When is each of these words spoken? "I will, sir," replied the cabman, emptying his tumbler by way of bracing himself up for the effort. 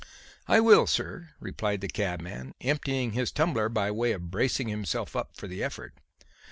"I 0.47 0.59
will, 0.61 0.87
sir," 0.87 1.29
replied 1.39 1.81
the 1.81 1.87
cabman, 1.87 2.55
emptying 2.59 3.11
his 3.11 3.31
tumbler 3.31 3.69
by 3.69 3.91
way 3.91 4.13
of 4.13 4.31
bracing 4.31 4.67
himself 4.67 5.15
up 5.15 5.37
for 5.37 5.47
the 5.47 5.63
effort. 5.63 5.93